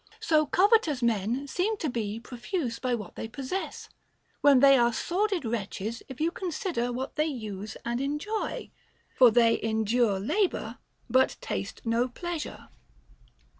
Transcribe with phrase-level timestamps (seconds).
[0.19, 3.87] So covetous men seem to be profuse by what they possess,
[4.41, 8.71] when they are sordid wretches if you consider what they use and enjoy;
[9.15, 12.69] for they endure labor, but taste no pleasure.